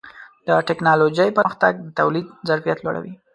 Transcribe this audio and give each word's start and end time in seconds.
د 0.47 0.49
ټکنالوجۍ 0.67 1.29
پرمختګ 1.37 1.73
د 1.79 1.87
تولید 1.99 2.27
ظرفیت 2.49 2.79
لوړوي. 2.81 3.13